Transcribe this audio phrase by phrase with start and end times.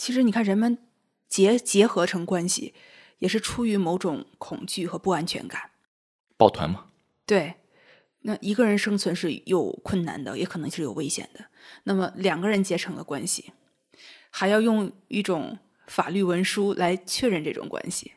[0.00, 0.78] 其实你看，人们
[1.28, 2.72] 结结合成关系，
[3.18, 5.72] 也是出于某种恐惧和不安全感。
[6.38, 6.86] 抱团嘛，
[7.26, 7.56] 对，
[8.20, 11.44] 那一个人生存是有困难的，也可能是有危险的。
[11.84, 13.52] 那么两个人结成了关系，
[14.30, 18.12] 还要用一种法律文书来确认这种关系，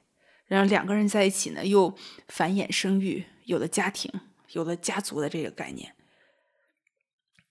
[0.46, 1.94] 然后两个人在一起呢，又
[2.30, 4.10] 繁衍生育，有了家庭，
[4.54, 5.94] 有了家族的这个概念。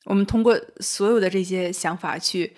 [0.05, 2.57] 我们通过所有的这些想法去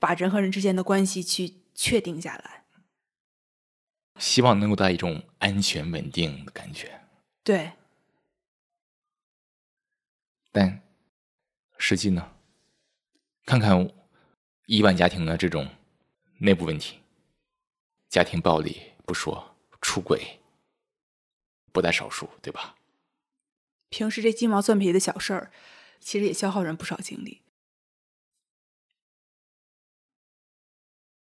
[0.00, 2.64] 把人和人之间的关系去确定下来。
[4.18, 7.00] 希望能够带一种安全稳定的感觉，
[7.44, 7.72] 对，
[10.50, 10.82] 但
[11.78, 12.32] 实际呢？
[13.46, 13.90] 看看
[14.66, 15.66] 亿万家庭的这种
[16.38, 17.00] 内部问题，
[18.08, 20.38] 家庭暴力不说，出轨
[21.72, 22.76] 不在少数，对吧？
[23.88, 25.50] 平时这鸡毛蒜皮的小事儿，
[25.98, 27.40] 其实也消耗人不少精力。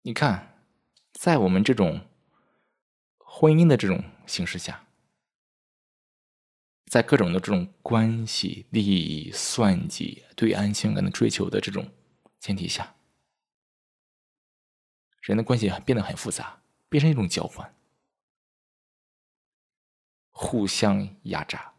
[0.07, 0.61] 你看，
[1.13, 2.07] 在我们这种
[3.17, 4.85] 婚姻的这种形式下，
[6.85, 11.91] 在各种的这种关系、利益、算计、对安全感的追求的这种
[12.39, 12.95] 前提下，
[15.21, 17.75] 人的关系变得很复杂，变成一种交换，
[20.29, 21.73] 互相压榨，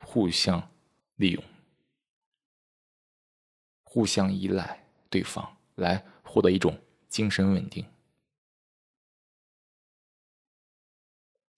[0.00, 0.70] 互相
[1.16, 1.42] 利用，
[3.84, 6.78] 互相依赖对方，来获得一种
[7.10, 7.84] 精神稳定。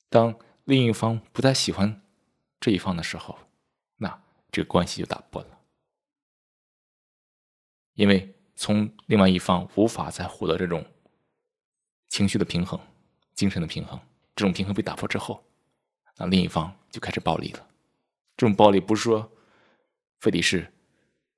[0.09, 2.03] 当另一方不再喜欢
[2.59, 3.39] 这一方的时候，
[3.97, 5.61] 那这个关系就打破了，
[7.95, 10.85] 因为从另外一方无法再获得这种
[12.09, 12.81] 情绪的平衡、
[13.35, 14.01] 精神的平衡，
[14.35, 15.45] 这种平衡被打破之后，
[16.17, 17.69] 那另一方就开始暴力了。
[18.37, 19.31] 这种暴力不是说
[20.19, 20.73] 非得是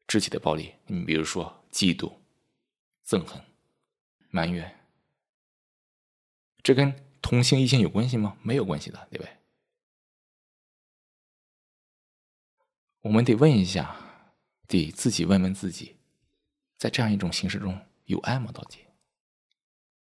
[0.07, 2.13] 肢体的暴力，你比如说嫉妒、
[3.07, 3.41] 憎恨、
[4.35, 4.77] 埋怨，
[6.63, 7.01] 这跟。
[7.23, 8.37] 同性异性有关系吗？
[8.43, 9.35] 没有关系的，对不对？
[13.01, 13.97] 我们得问一下，
[14.69, 15.97] 得自己问问自己，
[16.77, 18.53] 在这样一种形式中有爱吗？
[18.53, 18.81] 到底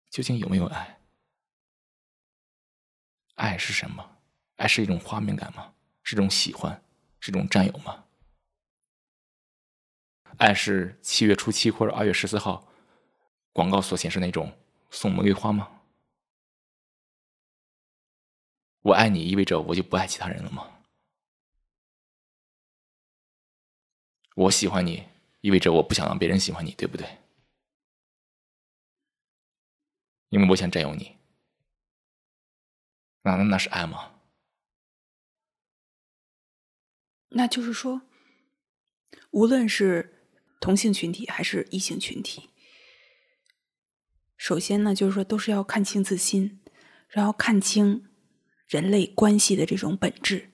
[0.08, 1.00] 究竟有没有爱？
[3.34, 4.18] 爱是什么？
[4.54, 5.74] 爱是一种画面感吗？
[6.04, 6.80] 是一种喜欢？
[7.18, 8.04] 是一种占有吗？
[10.38, 12.69] 爱是七月初七或者二月十四号
[13.60, 14.50] 广告所显示那种
[14.90, 15.82] 送玫瑰花吗？
[18.80, 20.80] 我爱你意味着我就不爱其他人了吗？
[24.34, 25.06] 我喜欢你
[25.42, 27.18] 意味着我不想让别人喜欢你，对不对？
[30.30, 31.18] 因为我想占有你，
[33.20, 34.14] 那那那是爱吗？
[37.28, 38.00] 那就是说，
[39.32, 40.26] 无论是
[40.62, 42.49] 同性群体还是异性群体，
[44.40, 46.60] 首先呢，就是说都是要看清自心，
[47.10, 48.06] 然后看清。
[48.66, 50.52] 人类关系的这种本质，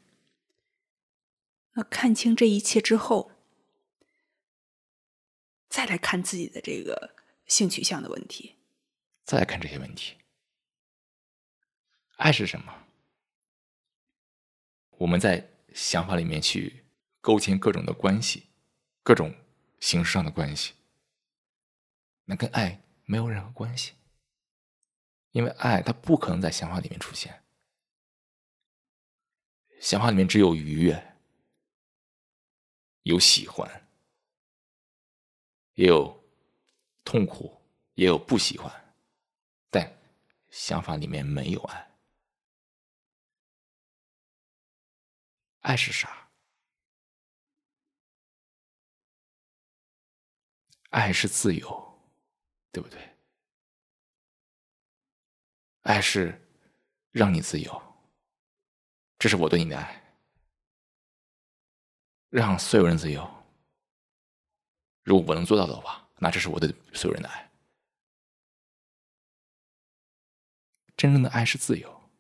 [1.74, 3.30] 那看清这一切之后，
[5.68, 7.14] 再来看自己的这个
[7.44, 8.56] 性取向的问题，
[9.22, 10.16] 再来看这些问题，
[12.16, 12.86] 爱是什么？
[14.92, 16.86] 我们在想法里面去
[17.20, 18.44] 构建各种的关系，
[19.02, 19.34] 各种
[19.78, 20.72] 形式上的关系，
[22.24, 23.94] 那跟爱没有任何关系，
[25.30, 27.42] 因为爱它不可能在想法里面出现。
[29.80, 31.16] 想法里面只有愉悦，
[33.02, 33.88] 有喜欢，
[35.74, 36.24] 也有
[37.04, 37.62] 痛苦，
[37.94, 38.94] 也有不喜欢，
[39.70, 39.98] 但
[40.50, 41.90] 想法里面没有爱。
[45.60, 46.28] 爱是啥？
[50.90, 51.85] 爱是自由，
[52.76, 53.00] 对不对？
[55.80, 56.38] 爱是
[57.10, 57.82] 让你自由。
[59.18, 60.14] 这是我对你的爱，
[62.28, 63.26] 让所有人自由。
[65.04, 67.50] 如果我能做到的话，那这是我对所有人的爱。
[70.98, 72.10] 真正的爱是自由，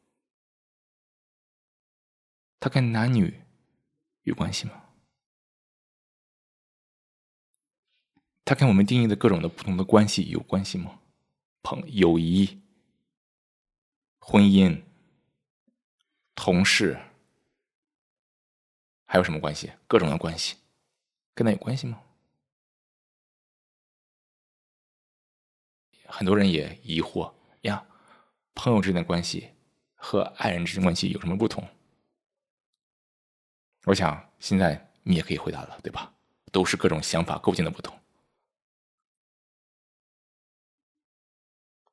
[2.58, 3.42] 它跟男女
[4.22, 4.85] 有关系吗？
[8.46, 11.00] 它跟我们定义的各种的不同的关系有关系吗？
[11.62, 12.62] 朋友谊、
[14.20, 14.82] 婚姻。
[16.36, 16.96] 同事
[19.06, 19.72] 还有什么关系？
[19.88, 20.56] 各种的关系，
[21.34, 22.00] 跟他有关系吗？
[26.06, 27.32] 很多人也疑惑
[27.62, 27.84] 呀，
[28.54, 29.50] 朋友之间的关系
[29.96, 31.66] 和爱人之间关系有什么不同？
[33.86, 36.14] 我想现在你也可以回答了，对吧？
[36.52, 37.98] 都是各种想法构建的不同。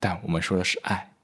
[0.04, 1.16] 但我们说的是爱，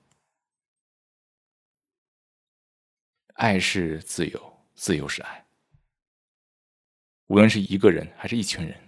[3.34, 5.46] 爱是自由，自由是爱。
[7.28, 8.82] 无论是一个人还是一群人，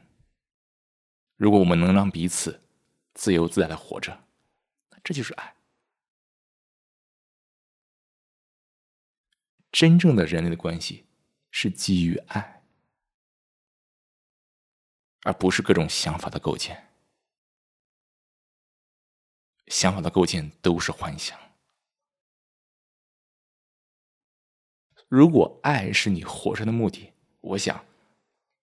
[1.36, 2.58] 如果我们能让彼此
[3.16, 4.18] 自由自在的活着，
[5.04, 5.54] 这就是爱。
[9.74, 11.06] 真正的人类的关系
[11.50, 12.64] 是基于爱，
[15.24, 16.91] 而不是各种想法的构建。
[19.68, 21.38] 想法的构建都是幻想。
[25.08, 27.12] 如果爱是你活着的目的，
[27.42, 27.86] 我想，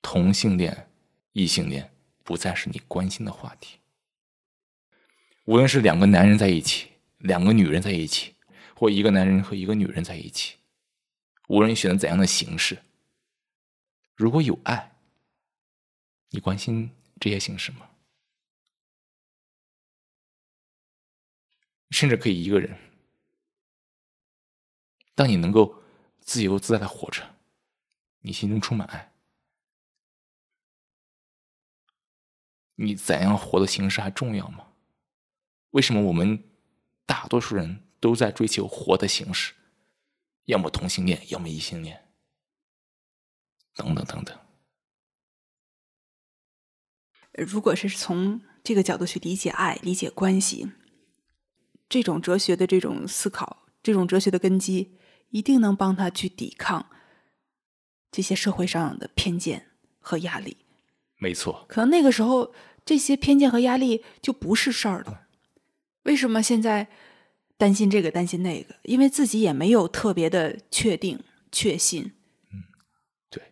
[0.00, 0.90] 同性恋、
[1.32, 1.92] 异性恋
[2.24, 3.78] 不再是你关心的话题。
[5.44, 8.34] 无论是两个男人在一起，两个女人在一起，
[8.74, 10.56] 或一个男人和一个女人在一起，
[11.48, 12.82] 无论选择怎样的形式，
[14.14, 14.96] 如果有爱，
[16.30, 16.90] 你关心
[17.20, 17.87] 这些形式吗？
[21.90, 22.78] 甚至可以一个人。
[25.14, 25.82] 当你能够
[26.20, 27.34] 自由自在的活着，
[28.20, 29.12] 你心中充满爱，
[32.76, 34.68] 你怎样活的形式还重要吗？
[35.70, 36.48] 为什么我们
[37.04, 39.54] 大多数人都在追求活的形式？
[40.44, 42.08] 要么同性恋，要么异性恋，
[43.74, 44.38] 等等等等。
[47.32, 50.70] 如果是从这个角度去理解爱、理解关系。
[51.88, 54.98] 这种哲学的这种思考，这种哲学的根基，
[55.30, 56.90] 一定能帮他去抵抗
[58.10, 60.58] 这些社会上的偏见和压力。
[61.16, 62.54] 没错，可能那个时候
[62.84, 65.26] 这些偏见和压力就不是事儿了。
[66.04, 66.88] 为什么现在
[67.56, 68.76] 担心这个担心那个？
[68.84, 71.18] 因为自己也没有特别的确定
[71.50, 72.12] 确信。
[72.52, 72.62] 嗯，
[73.30, 73.42] 对。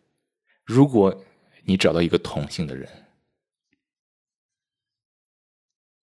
[0.65, 1.25] 如果
[1.65, 2.89] 你找到一个同性的人，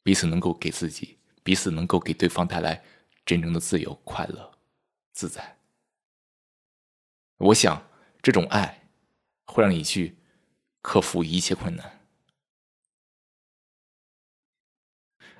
[0.03, 1.17] 彼此能够给自己。
[1.43, 2.83] 彼此能够给对方带来
[3.25, 4.57] 真正的自由、快乐、
[5.11, 5.57] 自在。
[7.37, 7.85] 我想，
[8.21, 8.89] 这种爱
[9.45, 10.15] 会让你去
[10.81, 11.99] 克服一切困难。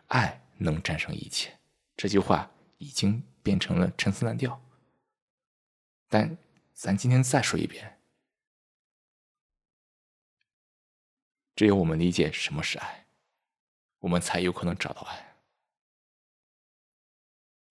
[0.08, 1.58] 爱能战胜一切，
[1.96, 4.62] 这句话已经变成了陈词滥调。
[6.10, 6.38] 但
[6.74, 8.00] 咱今天再说一遍：
[11.56, 13.08] 只有我们理解什么是爱，
[14.00, 15.33] 我们才有可能找到爱。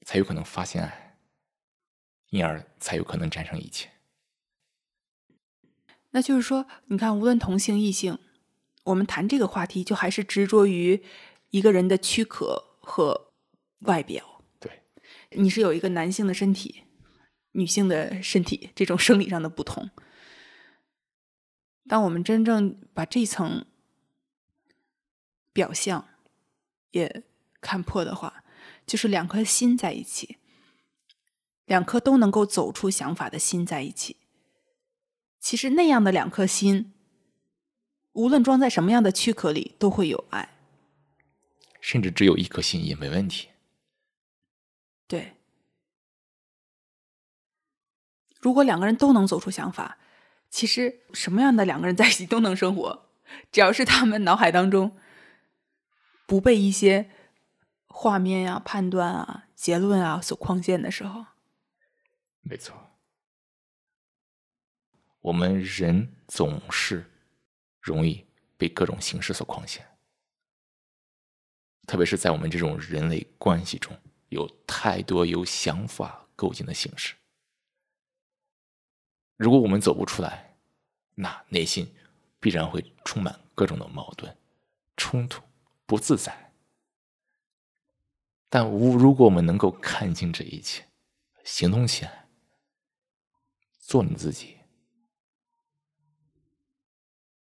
[0.05, 1.19] 才有可能发现爱，
[2.31, 3.91] 因而才有可能战胜一切。
[6.11, 8.19] 那就是说，你看，无论同性异性，
[8.85, 11.03] 我们谈这个话题，就还是执着于
[11.51, 13.33] 一个人的躯壳和
[13.81, 14.43] 外表。
[14.61, 14.83] 对，
[15.31, 16.85] 你是有一个男性的身体，
[17.53, 19.89] 女性的身体，这种生理上的不同。
[21.89, 23.65] 当我们真正把这层
[25.53, 26.07] 表象
[26.91, 27.25] 也
[27.61, 28.45] 看破的话，
[28.87, 30.39] 就是两颗心在一起，
[31.65, 34.17] 两颗都能够走出想法的心在一起。
[35.41, 36.93] 其实那样的两颗心，
[38.13, 40.57] 无论装在什么样的躯壳里，都会有爱。
[41.81, 43.49] 甚至只有一颗心也没问题。
[45.07, 45.37] 对，
[48.41, 49.99] 如果两个人都能走出想法，
[50.51, 53.09] 其实什么样的两个人在一起都能生活，
[53.51, 54.97] 只要是他们脑海当中
[56.27, 57.11] 不被一些。
[57.95, 61.25] 画面呀、判断啊、结论啊所框限的时候，
[62.41, 62.75] 没错，
[65.21, 67.09] 我们人总是
[67.81, 69.87] 容易被各种形式所框限，
[71.87, 73.97] 特别是在我们这种人类关系中，
[74.31, 77.15] 有太多由想法构建的形式。
[79.37, 80.57] 如果我们走不出来，
[81.15, 81.95] 那内心
[82.41, 84.37] 必然会充满各种的矛盾、
[84.97, 85.43] 冲突、
[85.87, 86.42] 不自在。
[88.55, 90.85] 但无，如果我们能够看清这一切，
[91.43, 92.29] 行动起来，
[93.79, 94.59] 做你自己，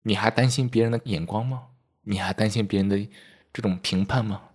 [0.03, 1.71] 你还担心别人的眼光吗？
[2.03, 2.97] 你还担心别人的
[3.51, 4.51] 这种评判吗？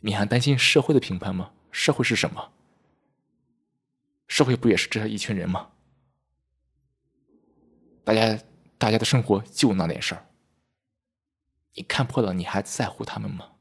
[0.00, 1.52] 你还担心社会的评判吗？
[1.70, 2.52] 社会是什么？
[4.26, 5.70] 社会不也是这样一群人吗？
[8.02, 8.36] 大家，
[8.78, 10.26] 大家的生活就那点事儿，
[11.74, 13.51] 你看破了，你还在乎他们吗？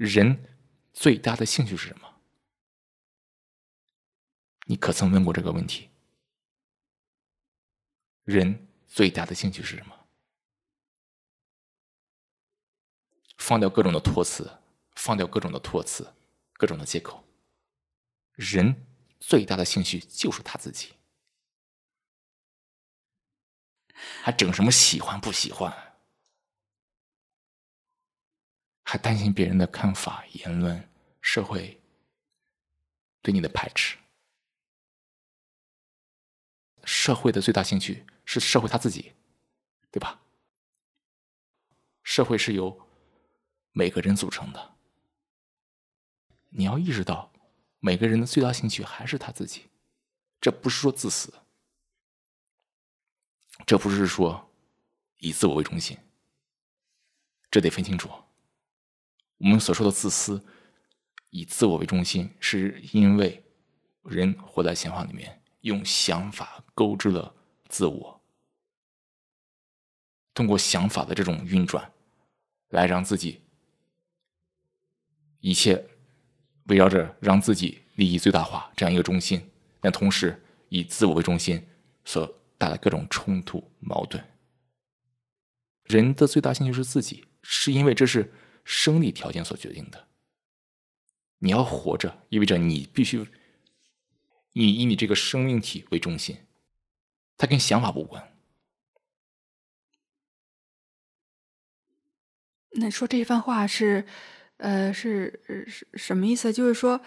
[0.00, 0.56] 人
[0.94, 2.10] 最大的兴趣是什么？
[4.64, 5.90] 你可曾问过这个问题？
[8.24, 9.94] 人最大的兴趣是什么？
[13.36, 14.50] 放掉各种的托词，
[14.92, 16.14] 放掉各种的托词，
[16.54, 17.22] 各种的借口。
[18.32, 18.86] 人
[19.18, 20.94] 最大的兴趣就是他自己，
[24.22, 25.89] 还整什么喜欢不喜欢？
[28.90, 31.80] 还担心别人的看法、言论、社会
[33.22, 33.96] 对你的排斥。
[36.82, 39.12] 社会的最大兴趣是社会他自己，
[39.92, 40.20] 对吧？
[42.02, 42.84] 社会是由
[43.70, 44.74] 每个人组成的，
[46.48, 47.32] 你要意识到，
[47.78, 49.70] 每个人的最大兴趣还是他自己。
[50.40, 51.32] 这不是说自私，
[53.64, 54.50] 这不是说
[55.18, 55.96] 以自我为中心，
[57.52, 58.10] 这得分清楚。
[59.40, 60.44] 我们所说的自私，
[61.30, 63.42] 以自我为中心，是因为
[64.02, 67.34] 人活在想法里面，用想法勾织了
[67.66, 68.20] 自我，
[70.34, 71.90] 通过想法的这种运转，
[72.68, 73.40] 来让自己
[75.40, 75.88] 一切
[76.64, 81.66] 围绕着让自己利益最大化这样一个中心，但同时以自我为中心
[82.04, 84.22] 所带来各种冲突矛盾。
[85.84, 88.30] 人的最大兴趣是自己，是因为这是。
[88.72, 90.06] 生理条件所决定的。
[91.38, 93.26] 你要活着，意味着你必须，
[94.52, 96.36] 你以你这个生命体为中心，
[97.36, 98.32] 它跟想法无关。
[102.74, 104.06] 那说这番话是，
[104.58, 106.52] 呃，是是什么意思？
[106.52, 107.00] 就是说，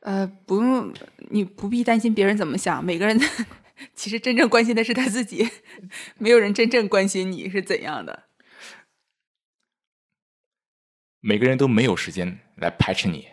[0.00, 0.94] 呃，不用，
[1.28, 2.82] 你不必担心别人怎么想。
[2.82, 3.20] 每个人
[3.94, 5.46] 其实真正关心的是他自己，
[6.16, 8.29] 没有人真正关心你是怎样的。
[11.20, 13.28] 每个人都没有时间来排斥你，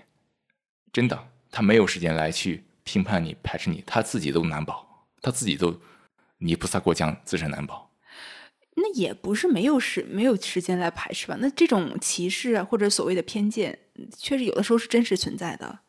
[0.91, 5.79] 真的，他没有时间来去评判你、排斥你，他自己都难保，他自己都
[6.39, 7.89] 泥菩萨过江，自身难保。
[8.75, 11.37] 那也不是没有时没有时间来排斥吧？
[11.39, 13.79] 那这种歧视啊，或者所谓的偏见，
[14.15, 15.79] 确实有的时候是真实存在的。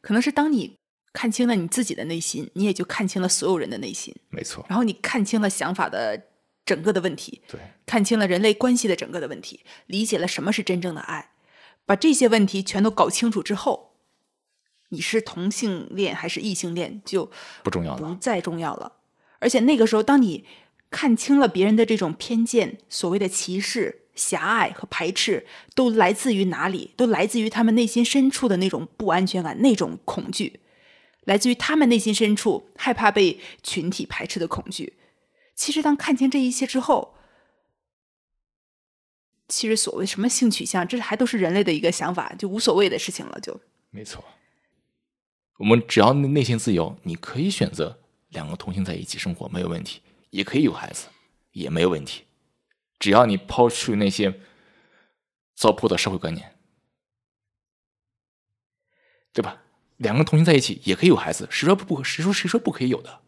[0.00, 0.76] 可能是当你
[1.12, 4.14] 看清了你自己的内心，你也就看清了所有人的内心。
[4.30, 4.66] 没错。
[4.68, 6.27] 然后你看清了想法的。
[6.68, 11.30] 整个的问题，对，看清了人类关系的整个的问题，理解了什么是真正的爱，
[11.86, 13.94] 把这些问题全都搞清楚之后，
[14.90, 17.30] 你是同性恋还是异性恋就
[17.64, 18.92] 不重要了，不再重要了。
[19.38, 20.44] 而且那个时候，当你
[20.90, 26.92] 看清了别人的这种偏见、所谓的歧视、狭隘和排斥，都来自于哪里？
[26.96, 30.60] 都来自于他们内心深处的那种不安全感、那种恐惧，
[31.24, 34.97] 来自于他们内心深处害怕被群体排斥的恐惧。
[35.58, 37.16] 其实，当看清这一切之后，
[39.48, 43.40] 其实所谓什么性取向，这还都是人类的一个想法，就无所谓的事情了。
[43.40, 43.60] 就
[43.90, 44.24] 没错，
[45.56, 47.98] 我们只要内心自由，你可以选择
[48.28, 50.00] 两个同性在一起生活，没有问题；
[50.30, 51.08] 也可以有孩子，
[51.50, 52.22] 也没有问题。
[53.00, 54.40] 只要你抛去那些
[55.56, 56.56] 糟粕的社会观念，
[59.32, 59.60] 对吧？
[59.96, 62.04] 两个同性在一起也可以有孩子，谁说不？
[62.04, 63.22] 谁说谁说不可以有的？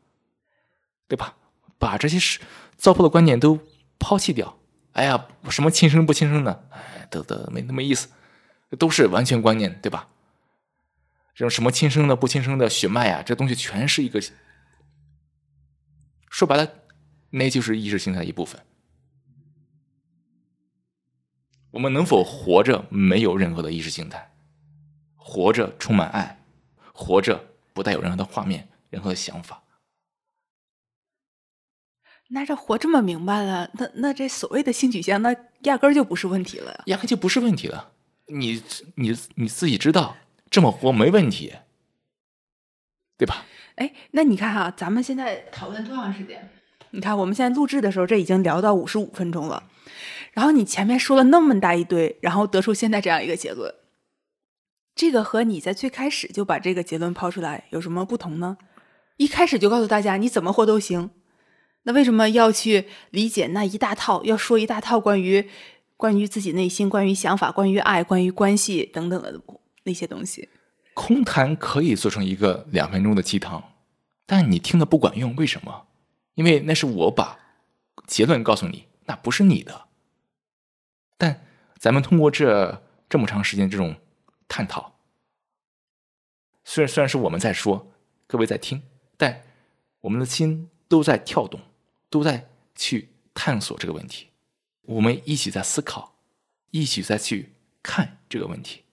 [1.09, 1.37] 对吧？
[1.81, 2.39] 把这些是
[2.77, 3.59] 糟粕的观念都
[3.99, 4.59] 抛弃掉。
[4.93, 8.09] 哎呀，什么亲生不亲生的，哎，得得没那么意思，
[8.79, 10.09] 都是完全观念，对吧？
[11.35, 14.21] 这种什么亲生的不亲生的血脉呀，这东西全是一个，
[16.29, 16.69] 说白了，
[17.31, 18.61] 那就是意识形态的一部分。
[21.71, 24.33] 我们能否活着没有任何的意识形态，
[25.15, 26.43] 活着充满爱，
[26.93, 29.63] 活着不带有任何的画面、任何的想法？
[32.33, 37.91] 那这活这么明白了，那那这所谓的性取向，那压根儿就不是问题了呀，压根就不是问题了。
[38.27, 38.63] 你
[38.95, 40.17] 你你自己知道，
[40.49, 41.55] 这么活没问题，
[43.19, 43.45] 对吧？
[43.75, 46.49] 哎，那你看哈，咱们现在讨论多长时间？
[46.91, 49.65] 你看我们现在录制的时候，这已经聊到五十五分钟了。
[50.33, 53.75] 然后你前面说了那么大一堆，然后得出现在这样一个结论，
[54.95, 58.57] 这个和你在最开始就把这个结论抛出来有什么不同呢？
[59.17, 61.11] 一开始就告诉大家，你怎么活都行。
[61.83, 64.23] 那为什么要去理解那一大套？
[64.25, 65.49] 要说一大套关于
[65.97, 69.41] 关于自己内心、关于想法、关于爱、关于关系等等的
[69.85, 70.49] 那些东西？
[70.93, 73.73] 空谈可以做成一个两分钟的鸡汤，
[74.27, 75.35] 但你听的不管用。
[75.37, 75.87] 为什么？
[76.35, 77.39] 因为那是我把
[78.07, 79.87] 结论告诉你，那不是你的。
[81.17, 81.47] 但
[81.79, 83.97] 咱们通过这这么长时间这种
[84.49, 84.99] 探讨，
[86.65, 87.91] 虽然虽然是我们在说，
[88.27, 88.83] 各位在听，
[89.17, 89.43] 但
[90.03, 91.61] 我们的心都在跳动。
[92.11, 94.29] 都在去探索这个问题，
[94.83, 96.19] 我们一起在思考，
[96.71, 98.85] 一起再去看这个问题，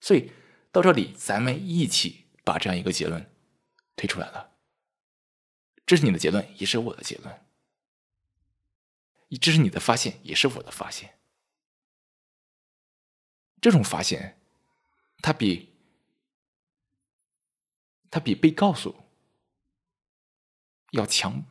[0.00, 0.32] 所以
[0.72, 3.30] 到这里，咱们一起把这样一个结论
[3.94, 4.52] 推出来了。
[5.84, 7.34] 这是你的结论，也是我的结论；
[9.38, 11.18] 这是你的发现，也是我的发现。
[13.60, 14.40] 这种发现，
[15.18, 15.68] 它比
[18.10, 18.96] 它比被告诉
[20.92, 21.44] 要强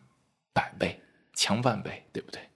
[0.51, 0.99] 百倍。
[1.33, 2.49] 强万倍，对不对？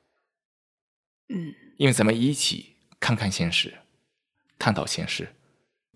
[1.29, 3.79] 嗯，因为咱们一起看看现实，
[4.59, 5.35] 探讨现实，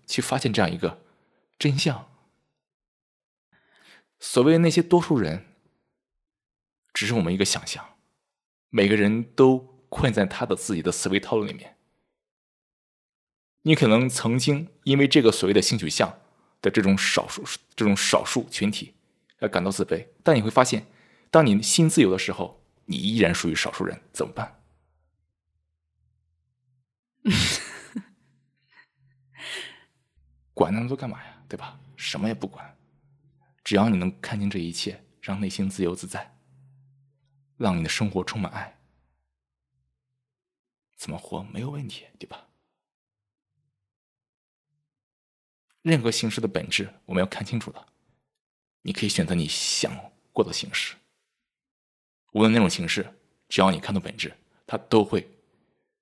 [0.06, 1.02] 去发现这样一个
[1.58, 2.10] 真相。
[4.18, 5.46] 所谓的那些多数人，
[6.92, 7.96] 只是我们一个想象，
[8.68, 11.76] 每个人都困在他的自己的思维套路里面。
[13.62, 16.20] 你可能曾经因为这个所谓的性取向
[16.60, 17.44] 的这种少数
[17.76, 18.94] 这种少数群体
[19.38, 20.86] 而感到自卑，但你会发现，
[21.30, 22.59] 当你心自由的时候，
[22.90, 24.60] 你依然属于少数人，怎么办？
[30.52, 31.44] 管那么多干嘛呀？
[31.48, 31.78] 对吧？
[31.94, 32.76] 什么也不管，
[33.62, 36.36] 只要你能看清这一切，让内心自由自在，
[37.56, 38.80] 让你的生活充满爱，
[40.96, 42.48] 怎么活没有问题，对吧？
[45.82, 47.86] 任何形式的本质，我们要看清楚了。
[48.82, 49.96] 你可以选择你想
[50.32, 50.96] 过的形式，
[52.32, 55.28] 无论那种形式，只要你看到本质，他都会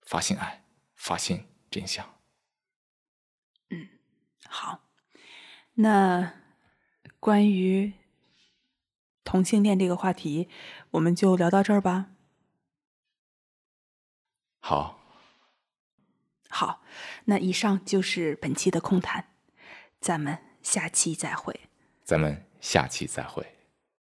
[0.02, 2.06] 发现爱，发现真相。
[3.70, 3.88] 嗯，
[4.46, 4.84] 好。
[5.74, 6.34] 那
[7.20, 7.92] 关于
[9.22, 10.48] 同性恋这个话题，
[10.90, 12.10] 我们就聊到这儿吧。
[14.60, 15.00] 好，
[16.48, 16.82] 好，
[17.26, 19.36] 那以上就是本期的空谈。
[20.00, 21.68] 咱们下期再会。
[22.02, 23.57] 咱们下期再会。